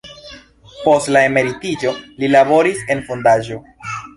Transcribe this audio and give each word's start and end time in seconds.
Post 0.85 1.11
la 1.17 1.21
emeritiĝo 1.29 1.93
li 2.23 2.33
laboris 2.39 2.83
en 2.95 3.07
fondaĵo. 3.11 3.61